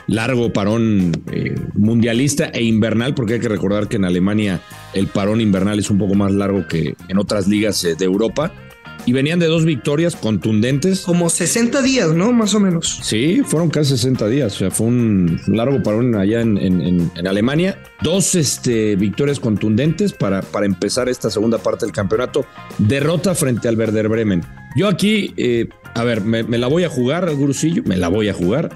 largo 0.09 0.51
parón 0.51 1.11
mundialista 1.75 2.45
e 2.45 2.63
invernal, 2.63 3.13
porque 3.15 3.35
hay 3.35 3.39
que 3.39 3.49
recordar 3.49 3.87
que 3.87 3.97
en 3.97 4.05
Alemania 4.05 4.61
el 4.93 5.07
parón 5.07 5.41
invernal 5.41 5.79
es 5.79 5.89
un 5.89 5.97
poco 5.97 6.15
más 6.15 6.31
largo 6.33 6.67
que 6.67 6.95
en 7.07 7.17
otras 7.17 7.47
ligas 7.47 7.81
de 7.81 8.05
Europa 8.05 8.51
y 9.05 9.13
venían 9.13 9.39
de 9.39 9.47
dos 9.47 9.65
victorias 9.65 10.15
contundentes. 10.15 11.01
Como 11.01 11.29
60 11.29 11.81
días, 11.81 12.13
¿no? 12.13 12.31
Más 12.31 12.53
o 12.53 12.59
menos. 12.59 12.99
Sí, 13.01 13.41
fueron 13.43 13.69
casi 13.69 13.91
60 13.91 14.27
días. 14.27 14.55
O 14.55 14.57
sea, 14.59 14.71
fue 14.71 14.87
un 14.87 15.41
largo 15.47 15.81
parón 15.81 16.15
allá 16.15 16.41
en, 16.41 17.11
Alemania. 17.25 17.81
Dos 18.01 18.35
este, 18.35 18.95
victorias 18.95 19.39
contundentes 19.39 20.13
para, 20.13 20.41
para 20.41 20.65
empezar 20.65 21.09
esta 21.09 21.29
segunda 21.29 21.57
parte 21.57 21.85
del 21.85 21.93
campeonato. 21.93 22.45
Derrota 22.77 23.35
frente 23.35 23.67
al 23.67 23.77
Werder 23.77 24.09
Bremen. 24.09 24.43
Yo 24.75 24.87
aquí, 24.87 25.33
eh, 25.37 25.69
a 25.95 26.03
ver, 26.03 26.21
me, 26.21 26.43
la 26.43 26.67
voy 26.67 26.83
a 26.83 26.89
jugar, 26.89 27.33
Gurusillo, 27.33 27.83
me 27.85 27.97
la 27.97 28.09
voy 28.09 28.29
a 28.29 28.33
jugar. 28.33 28.69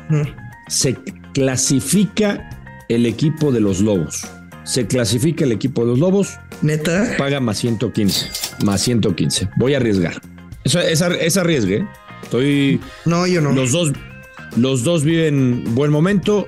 Se 0.68 0.98
clasifica 1.34 2.50
el 2.90 3.06
equipo 3.06 3.52
de 3.52 3.60
los 3.60 3.82
Lobos. 3.82 4.26
Se 4.64 4.88
clasifica 4.88 5.44
el 5.44 5.52
equipo 5.52 5.82
de 5.82 5.88
los 5.88 6.00
Lobos. 6.00 6.38
Neta. 6.62 7.16
Paga 7.18 7.40
más 7.40 7.58
115. 7.58 8.28
Más 8.64 8.82
115. 8.82 9.50
Voy 9.58 9.74
a 9.74 9.78
arriesgar. 9.78 10.22
Eso, 10.64 10.80
es, 10.80 11.38
arriesgue. 11.38 11.86
Estoy. 12.24 12.80
No, 13.06 13.28
yo 13.28 13.42
no. 13.42 13.52
Los 13.52 13.72
dos, 13.72 13.92
los 14.56 14.84
dos 14.84 15.04
viven 15.04 15.64
buen 15.76 15.92
momento. 15.92 16.48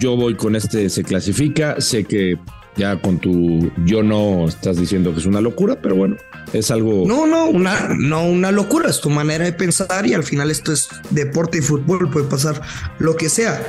Yo 0.00 0.16
voy 0.16 0.36
con 0.36 0.56
este, 0.56 0.88
se 0.88 1.04
clasifica. 1.04 1.80
Sé 1.80 2.04
que 2.04 2.38
ya 2.76 3.00
con 3.00 3.18
tu 3.18 3.70
yo 3.84 4.02
no 4.02 4.48
estás 4.48 4.76
diciendo 4.78 5.12
que 5.12 5.20
es 5.20 5.26
una 5.26 5.40
locura, 5.40 5.80
pero 5.80 5.96
bueno, 5.96 6.16
es 6.52 6.70
algo. 6.70 7.04
No, 7.06 7.26
no, 7.26 7.46
una, 7.46 7.94
no 7.96 8.24
una 8.24 8.50
locura, 8.50 8.88
es 8.88 9.00
tu 9.00 9.10
manera 9.10 9.44
de 9.44 9.52
pensar 9.52 10.06
y 10.06 10.14
al 10.14 10.24
final 10.24 10.50
esto 10.50 10.72
es 10.72 10.88
deporte 11.10 11.58
y 11.58 11.60
fútbol, 11.60 12.10
puede 12.10 12.26
pasar 12.26 12.60
lo 12.98 13.16
que 13.16 13.28
sea. 13.28 13.62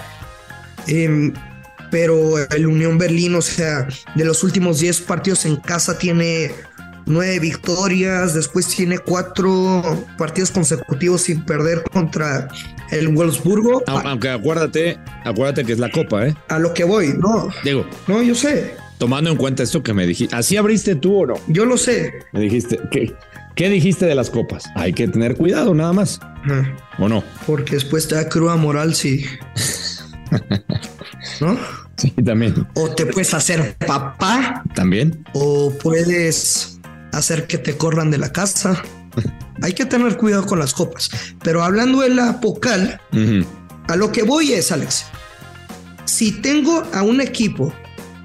Eh, 0.87 1.33
pero 1.91 2.37
el 2.51 2.67
Unión 2.67 2.97
Berlín, 2.97 3.35
o 3.35 3.41
sea, 3.41 3.87
de 4.15 4.25
los 4.25 4.43
últimos 4.43 4.79
10 4.79 5.01
partidos 5.01 5.45
en 5.45 5.55
casa 5.57 5.97
tiene 5.97 6.51
nueve 7.05 7.39
victorias, 7.39 8.33
después 8.33 8.67
tiene 8.67 8.99
cuatro 8.99 10.05
partidos 10.17 10.51
consecutivos 10.51 11.21
sin 11.21 11.45
perder 11.45 11.83
contra 11.83 12.47
el 12.91 13.09
Wolfsburgo. 13.09 13.83
Aunque 13.87 14.29
acuérdate, 14.29 14.99
acuérdate 15.23 15.63
que 15.63 15.73
es 15.73 15.79
la 15.79 15.91
copa, 15.91 16.27
¿eh? 16.27 16.35
A 16.49 16.59
lo 16.59 16.73
que 16.73 16.83
voy, 16.83 17.13
no. 17.17 17.49
Digo. 17.63 17.85
No, 18.07 18.21
yo 18.21 18.35
sé. 18.35 18.75
Tomando 18.97 19.29
en 19.29 19.37
cuenta 19.37 19.63
esto 19.63 19.83
que 19.83 19.93
me 19.93 20.07
dijiste, 20.07 20.35
¿así 20.35 20.57
abriste 20.57 20.95
tú 20.95 21.21
o 21.21 21.25
no? 21.25 21.35
Yo 21.47 21.65
lo 21.65 21.77
sé. 21.77 22.13
Me 22.31 22.39
dijiste, 22.39 22.79
¿qué, 22.91 23.13
qué 23.55 23.69
dijiste 23.69 24.05
de 24.05 24.15
las 24.15 24.29
copas? 24.29 24.65
Hay 24.75 24.93
que 24.93 25.07
tener 25.07 25.35
cuidado 25.35 25.73
nada 25.75 25.93
más. 25.93 26.19
¿O 26.97 27.09
no? 27.09 27.23
Porque 27.45 27.75
después 27.75 28.07
te 28.07 28.15
da 28.15 28.29
cruda 28.29 28.55
moral 28.55 28.95
si... 28.95 29.25
¿No? 31.41 31.57
Sí, 31.97 32.11
también. 32.23 32.67
O 32.75 32.89
te 32.89 33.05
puedes 33.05 33.33
hacer 33.33 33.75
papá. 33.85 34.63
También. 34.73 35.25
O 35.33 35.71
puedes 35.81 36.79
hacer 37.13 37.47
que 37.47 37.57
te 37.57 37.77
corran 37.77 38.11
de 38.11 38.17
la 38.17 38.31
casa. 38.31 38.81
Hay 39.61 39.73
que 39.73 39.85
tener 39.85 40.17
cuidado 40.17 40.45
con 40.45 40.59
las 40.59 40.73
copas. 40.73 41.09
Pero 41.43 41.63
hablando 41.63 42.01
de 42.01 42.09
la 42.09 42.41
Pocal, 42.41 42.99
a 43.87 43.95
lo 43.95 44.11
que 44.11 44.23
voy 44.23 44.53
es, 44.53 44.71
Alex, 44.71 45.05
si 46.05 46.31
tengo 46.31 46.83
a 46.93 47.03
un 47.03 47.21
equipo 47.21 47.73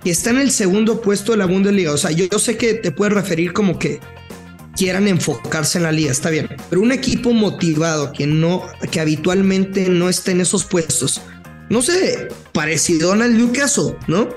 que 0.03 0.11
está 0.11 0.31
en 0.31 0.39
el 0.39 0.51
segundo 0.51 1.01
puesto 1.01 1.33
de 1.33 1.39
la 1.39 1.47
Bundesliga, 1.47 1.93
o 1.93 1.99
sea, 1.99 2.11
yo, 2.11 2.27
yo 2.27 2.39
sé 2.39 2.57
que 2.57 2.75
te 2.75 2.91
puedes 2.91 3.15
referir 3.15 3.53
como 3.53 3.79
que 3.79 4.01
quieran 4.77 5.09
enfocarse 5.09 5.79
en 5.79 5.85
la 5.85 5.93
liga, 5.93 6.11
está 6.11 6.31
bien, 6.31 6.49
pero 6.71 6.81
un 6.81 6.93
equipo 6.93 7.33
motivado 7.33 8.13
que 8.13 8.27
no, 8.27 8.63
que 8.91 9.01
habitualmente 9.01 9.89
no 9.91 10.09
está 10.09 10.31
en 10.31 10.41
esos 10.41 10.65
puestos, 10.65 11.21
no 11.71 11.81
sé, 11.81 12.29
parecido 12.53 13.13
al 13.13 13.37
Newcastle, 13.39 13.97
¿no? 14.09 14.29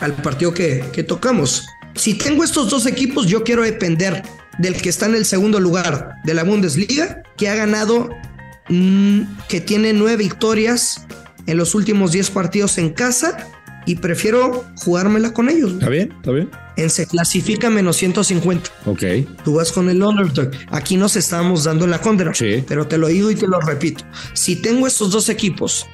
Al 0.00 0.14
partido 0.14 0.54
que, 0.54 1.04
tocamos. 1.06 1.66
Si 1.96 2.14
tengo 2.14 2.44
estos 2.44 2.70
dos 2.70 2.86
equipos, 2.86 3.26
yo 3.26 3.42
quiero 3.42 3.62
depender 3.62 4.22
del 4.58 4.80
que 4.80 4.88
está 4.88 5.06
en 5.06 5.16
el 5.16 5.24
segundo 5.24 5.58
lugar 5.58 6.14
de 6.24 6.34
la 6.34 6.44
Bundesliga, 6.44 7.22
que 7.36 7.48
ha 7.48 7.56
ganado, 7.56 8.08
mm, 8.68 9.22
que 9.48 9.60
tiene 9.60 9.92
nueve 9.92 10.16
victorias 10.18 11.04
en 11.46 11.56
los 11.56 11.74
últimos 11.74 12.12
diez 12.12 12.30
partidos 12.30 12.78
en 12.78 12.90
casa 12.90 13.48
y 13.84 13.96
prefiero 13.96 14.64
jugármela 14.76 15.32
con 15.32 15.48
ellos. 15.48 15.72
Está 15.72 15.88
bien, 15.88 16.12
está 16.12 16.30
bien. 16.30 16.50
En 16.76 16.90
se 16.90 17.06
clasifica 17.06 17.70
menos 17.70 17.96
150. 17.96 18.70
Ok. 18.84 19.02
Tú 19.44 19.54
vas 19.54 19.72
con 19.72 19.90
el 19.90 20.00
underdog. 20.00 20.50
Aquí 20.70 20.96
nos 20.96 21.16
estábamos 21.16 21.64
dando 21.64 21.88
la 21.88 22.00
contra. 22.00 22.32
Sí. 22.34 22.62
Pero 22.68 22.86
te 22.86 22.98
lo 22.98 23.08
digo 23.08 23.32
y 23.32 23.34
te 23.34 23.48
lo 23.48 23.58
repito. 23.60 24.04
Si 24.34 24.56
tengo 24.56 24.86
estos 24.86 25.10
dos 25.10 25.28
equipos 25.28 25.88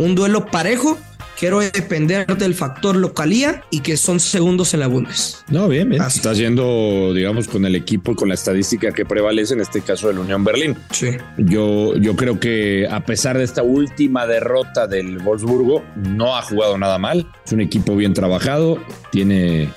un 0.00 0.14
duelo 0.14 0.46
parejo. 0.46 0.98
Quiero 1.38 1.60
depender 1.60 2.26
del 2.26 2.54
factor 2.54 2.96
localía 2.96 3.62
y 3.70 3.80
que 3.80 3.96
son 3.96 4.20
segundos 4.20 4.74
en 4.74 4.80
la 4.80 4.88
Bundes. 4.88 5.42
No, 5.48 5.68
bien, 5.68 5.88
bien. 5.88 6.02
Estás 6.02 6.36
yendo, 6.36 7.14
digamos, 7.14 7.48
con 7.48 7.64
el 7.64 7.74
equipo 7.74 8.12
y 8.12 8.14
con 8.14 8.28
la 8.28 8.34
estadística 8.34 8.92
que 8.92 9.06
prevalece, 9.06 9.54
en 9.54 9.60
este 9.60 9.80
caso 9.80 10.08
del 10.08 10.18
Unión 10.18 10.44
Berlín. 10.44 10.76
Sí. 10.90 11.12
Yo, 11.38 11.96
yo 11.96 12.14
creo 12.14 12.38
que 12.38 12.86
a 12.90 13.06
pesar 13.06 13.38
de 13.38 13.44
esta 13.44 13.62
última 13.62 14.26
derrota 14.26 14.86
del 14.86 15.18
Wolfsburgo, 15.18 15.82
no 15.96 16.36
ha 16.36 16.42
jugado 16.42 16.76
nada 16.76 16.98
mal. 16.98 17.26
Es 17.46 17.52
un 17.52 17.62
equipo 17.62 17.96
bien 17.96 18.12
trabajado, 18.12 18.78
tiene, 19.10 19.70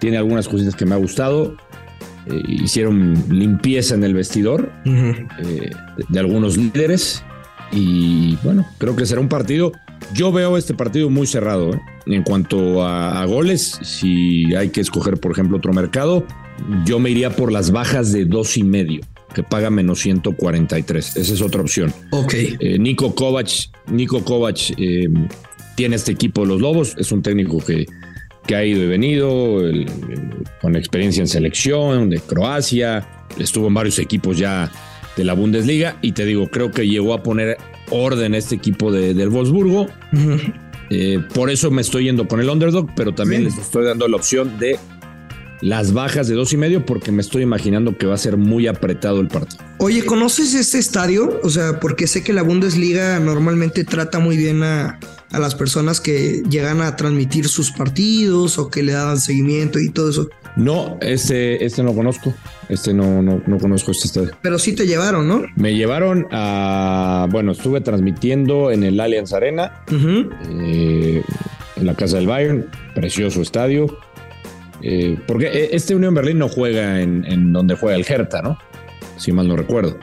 tiene 0.00 0.18
algunas 0.18 0.46
cositas 0.46 0.76
que 0.76 0.84
me 0.84 0.94
ha 0.94 0.98
gustado. 0.98 1.56
Eh, 2.26 2.42
hicieron 2.46 3.14
limpieza 3.30 3.94
en 3.94 4.04
el 4.04 4.12
vestidor 4.12 4.70
eh, 4.84 5.70
de 6.06 6.18
algunos 6.18 6.58
líderes 6.58 7.24
y 7.72 8.36
bueno, 8.42 8.66
creo 8.78 8.96
que 8.96 9.06
será 9.06 9.20
un 9.20 9.28
partido. 9.28 9.72
Yo 10.14 10.32
veo 10.32 10.56
este 10.56 10.74
partido 10.74 11.10
muy 11.10 11.26
cerrado. 11.26 11.74
¿eh? 11.74 11.80
En 12.06 12.22
cuanto 12.22 12.86
a, 12.86 13.24
goles, 13.26 13.78
si 13.82 14.54
hay 14.54 14.70
que 14.70 14.80
escoger, 14.80 15.18
por 15.18 15.32
ejemplo, 15.32 15.58
otro 15.58 15.72
mercado, 15.72 16.24
yo 16.84 16.98
me 16.98 17.10
iría 17.10 17.30
por 17.30 17.52
las 17.52 17.70
bajas 17.70 18.12
de 18.12 18.24
dos 18.24 18.56
y 18.56 18.64
medio, 18.64 19.00
que 19.34 19.42
paga 19.42 19.70
menos 19.70 20.00
143. 20.00 21.16
Esa 21.16 21.34
es 21.34 21.42
otra 21.42 21.60
opción. 21.60 21.92
Ok. 22.10 22.34
Eh, 22.34 22.78
Nico 22.78 23.14
Kovac, 23.14 23.48
Nico 23.88 24.24
Kovac 24.24 24.58
eh, 24.78 25.08
tiene 25.76 25.96
este 25.96 26.12
equipo 26.12 26.42
de 26.42 26.48
los 26.48 26.60
Lobos. 26.60 26.94
Es 26.96 27.12
un 27.12 27.20
técnico 27.20 27.58
que, 27.58 27.86
que 28.46 28.56
ha 28.56 28.64
ido 28.64 28.82
y 28.82 28.86
venido, 28.86 29.60
con 30.62 30.74
experiencia 30.76 31.20
en 31.20 31.28
selección 31.28 32.08
de 32.08 32.20
Croacia. 32.20 33.06
Estuvo 33.38 33.68
en 33.68 33.74
varios 33.74 33.98
equipos 33.98 34.38
ya 34.38 34.72
de 35.18 35.24
la 35.24 35.34
Bundesliga. 35.34 35.98
Y 36.00 36.12
te 36.12 36.24
digo, 36.24 36.48
creo 36.48 36.70
que 36.70 36.88
llegó 36.88 37.12
a 37.12 37.22
poner 37.22 37.58
orden 37.90 38.34
este 38.34 38.54
equipo 38.54 38.90
de, 38.90 39.12
del 39.12 39.28
Wolfsburgo. 39.28 39.88
Eh, 40.90 41.22
por 41.34 41.50
eso 41.50 41.70
me 41.70 41.82
estoy 41.82 42.04
yendo 42.04 42.26
con 42.26 42.40
el 42.40 42.48
underdog, 42.48 42.88
pero 42.96 43.14
también 43.14 43.44
les 43.44 43.58
estoy 43.58 43.84
dando 43.84 44.08
la 44.08 44.16
opción 44.16 44.58
de 44.58 44.78
las 45.60 45.92
bajas 45.92 46.28
de 46.28 46.34
dos 46.34 46.52
y 46.52 46.56
medio 46.56 46.86
porque 46.86 47.10
me 47.10 47.20
estoy 47.20 47.42
imaginando 47.42 47.98
que 47.98 48.06
va 48.06 48.14
a 48.14 48.18
ser 48.18 48.36
muy 48.36 48.68
apretado 48.68 49.20
el 49.20 49.28
partido. 49.28 49.62
Oye, 49.78 50.04
¿conoces 50.04 50.54
este 50.54 50.78
estadio? 50.78 51.40
O 51.42 51.50
sea, 51.50 51.80
porque 51.80 52.06
sé 52.06 52.22
que 52.22 52.32
la 52.32 52.42
Bundesliga 52.42 53.18
normalmente 53.18 53.84
trata 53.84 54.20
muy 54.20 54.36
bien 54.36 54.62
a, 54.62 55.00
a 55.30 55.38
las 55.38 55.54
personas 55.54 56.00
que 56.00 56.42
llegan 56.48 56.80
a 56.80 56.96
transmitir 56.96 57.48
sus 57.48 57.72
partidos 57.72 58.58
o 58.58 58.70
que 58.70 58.82
le 58.82 58.92
daban 58.92 59.18
seguimiento 59.20 59.80
y 59.80 59.90
todo 59.90 60.10
eso. 60.10 60.30
No, 60.58 60.98
este, 61.00 61.64
este 61.64 61.84
no 61.84 61.94
conozco. 61.94 62.34
Este 62.68 62.92
no, 62.92 63.22
no, 63.22 63.40
no 63.46 63.58
conozco 63.58 63.92
este 63.92 64.08
estadio. 64.08 64.30
Pero 64.42 64.58
sí 64.58 64.74
te 64.74 64.88
llevaron, 64.88 65.28
¿no? 65.28 65.42
Me 65.54 65.74
llevaron 65.74 66.26
a. 66.32 67.28
Bueno, 67.30 67.52
estuve 67.52 67.80
transmitiendo 67.80 68.72
en 68.72 68.82
el 68.82 68.98
Allianz 68.98 69.32
Arena, 69.32 69.84
eh, 69.88 71.22
en 71.76 71.86
la 71.86 71.94
casa 71.94 72.16
del 72.16 72.26
Bayern. 72.26 72.66
Precioso 72.92 73.40
estadio. 73.40 73.98
Eh, 74.82 75.16
porque 75.28 75.46
e, 75.46 75.76
este 75.76 75.94
Unión 75.94 76.12
Berlín 76.12 76.38
no 76.38 76.48
juega 76.48 77.00
en, 77.00 77.52
donde 77.52 77.76
juega 77.76 77.96
el 77.96 78.04
Hertha, 78.06 78.42
¿no? 78.42 78.58
Si 79.16 79.30
mal 79.30 79.46
no 79.46 79.56
recuerdo. 79.56 79.96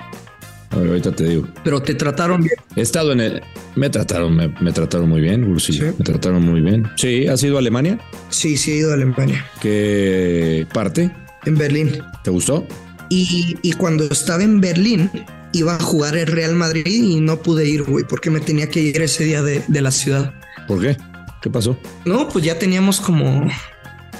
A 0.75 0.79
ver, 0.79 0.89
ahorita 0.89 1.12
te 1.13 1.24
digo. 1.24 1.48
Pero 1.63 1.82
te 1.82 1.96
trataron 1.96 2.41
bien. 2.41 2.55
He 2.75 2.82
estado 2.82 3.13
en 3.13 3.22
el. 3.22 3.41
Me 3.75 3.89
trataron, 3.89 4.36
me, 4.36 4.72
trataron 4.74 5.10
muy 5.10 5.22
bien, 5.22 5.46
Ursillo. 5.46 5.94
Me 5.98 6.03
trataron 6.03 6.44
muy 6.44 6.60
bien. 6.60 6.86
Sí, 6.98 7.27
¿has 7.27 7.41
ido 7.44 7.55
a 7.55 7.60
Alemania? 7.60 7.98
Sí, 8.29 8.58
sí 8.58 8.72
he 8.72 8.75
ido 8.77 8.91
a 8.91 8.96
Alemania. 8.96 9.46
¿Qué 9.62 10.67
parte? 10.74 11.12
En 11.46 11.58
Berlín. 11.58 12.03
¿Te 12.24 12.29
gustó? 12.29 12.67
Y, 13.10 13.55
y 13.62 13.72
cuando 13.74 14.03
estaba 14.05 14.44
en 14.44 14.60
Berlín, 14.60 15.10
iba 15.53 15.75
a 15.75 15.79
jugar 15.79 16.17
el 16.17 16.27
Real 16.27 16.55
Madrid 16.55 17.03
y 17.03 17.22
no 17.22 17.41
pude 17.41 17.65
ir, 17.65 17.84
güey, 17.84 18.03
porque 18.03 18.29
me 18.29 18.41
tenía 18.41 18.70
que 18.70 18.82
ir 18.82 19.01
ese 19.01 19.24
día 19.24 19.41
de, 19.41 19.63
de 19.67 19.82
la 19.82 19.91
ciudad. 19.91 20.34
¿Por 20.67 20.82
qué? 20.82 20.98
¿Qué 21.41 21.50
pasó? 21.50 21.77
No, 22.03 22.27
pues 22.27 22.44
ya 22.44 22.60
teníamos 22.60 23.00
como 23.00 23.48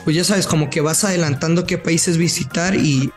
pues 0.06 0.16
ya 0.16 0.24
sabes, 0.24 0.46
como 0.46 0.70
que 0.70 0.82
vas 0.82 1.04
adelantando 1.04 1.66
qué 1.66 1.80
países 1.80 2.18
visitar 2.18 2.76
y, 2.76 3.12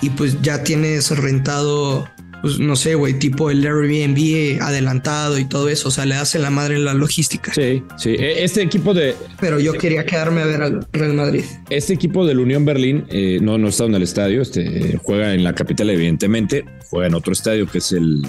y 0.00 0.10
pues 0.10 0.40
ya 0.40 0.62
tienes 0.62 1.10
rentado, 1.10 2.08
pues 2.42 2.58
no 2.58 2.76
sé, 2.76 2.94
güey, 2.94 3.18
tipo 3.18 3.50
el 3.50 3.64
Airbnb 3.66 4.62
adelantado 4.62 5.38
y 5.38 5.44
todo 5.44 5.68
eso. 5.68 5.88
O 5.88 5.90
sea, 5.90 6.06
le 6.06 6.14
hace 6.14 6.38
la 6.38 6.50
madre 6.50 6.78
la 6.78 6.94
logística. 6.94 7.52
Sí, 7.52 7.82
sí. 7.96 8.10
E, 8.10 8.44
este 8.44 8.62
equipo 8.62 8.94
de. 8.94 9.14
Pero 9.40 9.60
yo 9.60 9.74
quería 9.74 10.04
quedarme 10.04 10.42
a 10.42 10.46
ver 10.46 10.62
al 10.62 10.86
Real 10.92 11.14
Madrid. 11.14 11.44
Este 11.68 11.92
equipo 11.92 12.26
del 12.26 12.40
Unión 12.40 12.64
Berlín 12.64 13.04
eh, 13.10 13.38
no, 13.40 13.58
no 13.58 13.68
está 13.68 13.84
en 13.84 13.94
el 13.94 14.02
estadio, 14.02 14.42
este, 14.42 14.98
juega 15.02 15.34
en 15.34 15.44
la 15.44 15.54
capital, 15.54 15.90
evidentemente. 15.90 16.64
Juega 16.88 17.06
en 17.06 17.14
otro 17.14 17.32
estadio 17.32 17.66
que 17.66 17.78
es 17.78 17.92
el, 17.92 18.26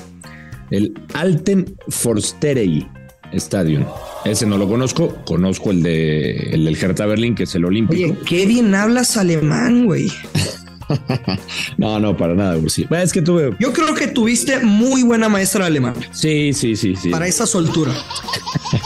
el 0.70 0.94
Alten 1.13 1.75
Forsterei 1.88 2.88
Stadium. 3.34 3.86
Ese 4.25 4.46
no 4.46 4.58
lo 4.58 4.68
conozco, 4.68 5.15
conozco 5.25 5.72
el 5.72 5.82
de 5.84 6.32
el 6.51 6.65
del 6.65 6.75
Hertha 6.75 7.06
Berlín, 7.06 7.34
que 7.34 7.44
es 7.44 7.56
el 7.56 7.65
Olímpico. 7.65 8.12
Oye, 8.12 8.18
qué 8.25 8.46
bien 8.46 8.75
hablas 8.75 9.18
alemán, 9.18 9.86
güey. 9.86 10.12
no, 11.77 12.00
no, 12.00 12.15
para 12.15 12.33
nada, 12.33 12.57
sí. 12.67 12.88
Es 12.89 13.13
que 13.13 13.21
tuve. 13.21 13.55
Yo 13.60 13.74
creo 13.74 13.93
que 13.93 14.07
tuviste 14.07 14.60
muy 14.60 15.03
buena 15.03 15.29
maestra 15.29 15.65
alemán. 15.65 15.93
Sí, 16.12 16.53
sí, 16.53 16.75
sí, 16.75 16.95
sí. 16.95 17.10
Para 17.10 17.27
esa 17.27 17.45
soltura. 17.45 17.93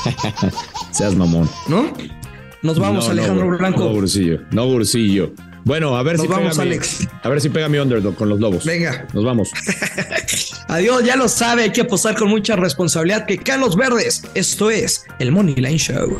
Seas 0.91 1.15
mamón. 1.15 1.50
¿No? 1.67 1.93
Nos 2.62 2.79
vamos, 2.79 3.07
Alejandro 3.09 3.57
Blanco. 3.57 3.79
No, 3.85 3.89
Bursillo. 3.89 4.39
No, 4.51 4.65
Bursillo. 4.65 5.33
Bueno, 5.65 5.97
a 5.97 6.03
ver 6.03 6.19
si 6.19 6.27
vamos, 6.27 6.59
Alex. 6.59 7.07
a 7.24 7.29
ver 7.29 7.41
si 7.41 7.50
pega 7.50 7.67
mi 7.67 7.79
underdog 7.79 8.15
con 8.15 8.29
los 8.29 8.39
lobos. 8.39 8.65
Venga. 8.65 9.07
Nos 9.13 9.24
vamos. 9.24 9.51
Adiós, 10.67 11.03
ya 11.03 11.15
lo 11.15 11.27
sabe, 11.27 11.63
hay 11.63 11.71
que 11.71 11.81
apostar 11.81 12.15
con 12.15 12.29
mucha 12.29 12.55
responsabilidad 12.55 13.25
que 13.25 13.39
caen 13.39 13.62
los 13.62 13.75
verdes. 13.75 14.24
Esto 14.35 14.69
es 14.69 15.05
el 15.17 15.31
Money 15.31 15.55
Line 15.55 15.79
Show. 15.79 16.19